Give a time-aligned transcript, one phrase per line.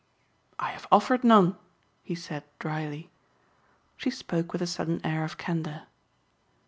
[0.57, 1.57] "I have offered none,"
[2.01, 3.11] he said drily.
[3.97, 5.83] She spoke with a sudden air of candor.